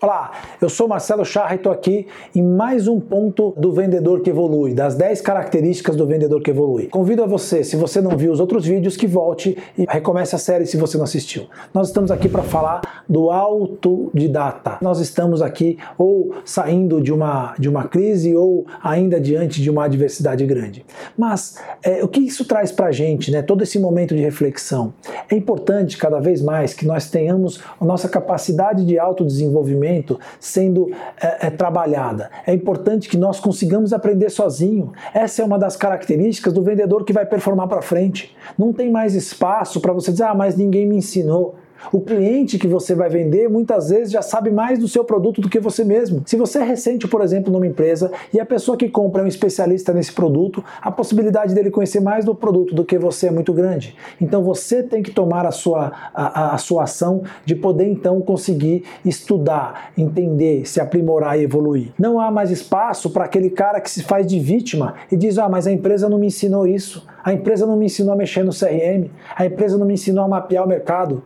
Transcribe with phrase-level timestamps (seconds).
[0.00, 0.30] Olá,
[0.62, 4.72] eu sou Marcelo Charra e estou aqui em mais um ponto do vendedor que evolui,
[4.72, 6.86] das 10 características do vendedor que evolui.
[6.86, 10.38] Convido a você, se você não viu os outros vídeos, que volte e recomece a
[10.38, 11.48] série se você não assistiu.
[11.74, 14.78] Nós estamos aqui para falar do autodidata.
[14.80, 19.86] Nós estamos aqui ou saindo de uma, de uma crise ou ainda diante de uma
[19.86, 20.86] adversidade grande.
[21.16, 24.94] Mas é, o que isso traz para a gente, né, todo esse momento de reflexão?
[25.28, 29.87] É importante cada vez mais que nós tenhamos a nossa capacidade de autodesenvolvimento
[30.38, 32.30] sendo é, é, trabalhada.
[32.46, 34.92] É importante que nós consigamos aprender sozinho.
[35.12, 38.36] Essa é uma das características do vendedor que vai performar para frente.
[38.56, 41.56] Não tem mais espaço para você dizer, ah, mas ninguém me ensinou.
[41.92, 45.48] O cliente que você vai vender muitas vezes já sabe mais do seu produto do
[45.48, 46.22] que você mesmo.
[46.26, 49.28] Se você é recente, por exemplo, numa empresa e a pessoa que compra é um
[49.28, 53.52] especialista nesse produto, a possibilidade dele conhecer mais do produto do que você é muito
[53.52, 53.96] grande.
[54.20, 58.84] Então você tem que tomar a sua, a, a sua ação de poder então conseguir
[59.04, 61.92] estudar, entender, se aprimorar e evoluir.
[61.98, 65.48] Não há mais espaço para aquele cara que se faz de vítima e diz: ah,
[65.48, 68.52] mas a empresa não me ensinou isso, a empresa não me ensinou a mexer no
[68.52, 71.22] CRM, a empresa não me ensinou a mapear o mercado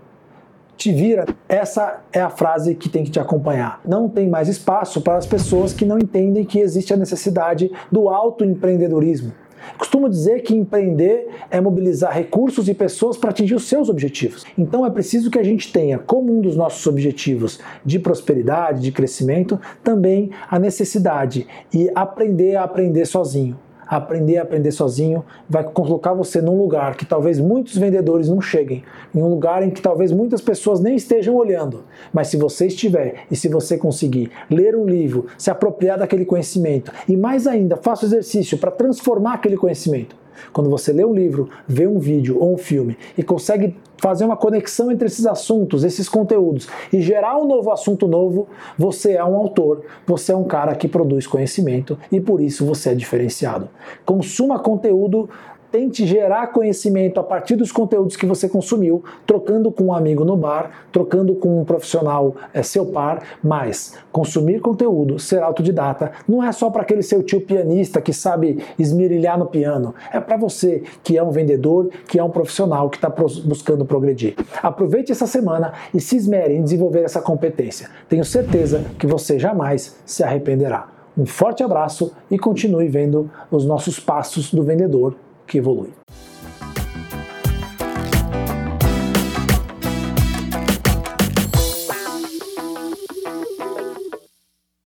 [0.77, 1.27] te vira.
[1.49, 3.81] Essa é a frase que tem que te acompanhar.
[3.85, 8.09] Não tem mais espaço para as pessoas que não entendem que existe a necessidade do
[8.09, 9.33] autoempreendedorismo.
[9.79, 14.45] Costumo dizer que empreender é mobilizar recursos e pessoas para atingir os seus objetivos.
[14.59, 18.93] Então é preciso que a gente tenha como um dos nossos objetivos de prosperidade, de
[18.93, 23.57] crescimento, também a necessidade e aprender a aprender sozinho
[23.97, 28.83] aprender a aprender sozinho vai colocar você num lugar que talvez muitos vendedores não cheguem,
[29.15, 31.85] em um lugar em que talvez muitas pessoas nem estejam olhando.
[32.11, 36.91] Mas se você estiver e se você conseguir ler um livro, se apropriar daquele conhecimento
[37.07, 40.22] e mais ainda, faça exercício para transformar aquele conhecimento
[40.53, 44.37] quando você lê um livro, vê um vídeo ou um filme e consegue fazer uma
[44.37, 49.37] conexão entre esses assuntos, esses conteúdos e gerar um novo assunto novo, você é um
[49.37, 53.69] autor, você é um cara que produz conhecimento e por isso você é diferenciado.
[54.05, 55.31] Consuma conteúdo
[55.73, 60.37] tente gerar conhecimento a partir dos conteúdos que você consumiu, trocando com um amigo no
[60.37, 66.53] bar, trocando com um profissional é, seu par, mas consumir conteúdo, ser autodidata, não é
[66.53, 71.17] só para aquele seu tio pianista que sabe esmirilhar no piano, é para você que
[71.17, 74.35] é um vendedor, que é um profissional que está buscando progredir.
[74.63, 77.89] Aproveite essa semana e se esmere em desenvolver essa competência.
[78.11, 80.89] Tenho certeza que você jamais se arrependerá.
[81.17, 85.15] Um forte abraço e continue vendo os nossos passos do vendedor
[85.47, 86.02] que evolui.